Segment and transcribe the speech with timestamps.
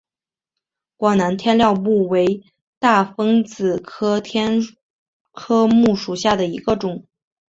[0.97, 2.41] 广南天料木为
[2.79, 7.05] 大风子科天料木属下的一个种。